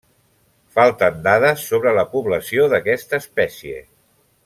Falten 0.77 1.19
dades 1.27 1.67
sobre 1.73 1.93
la 1.99 2.07
població 2.17 2.67
d'aquesta 2.75 3.21
espècie. 3.25 3.87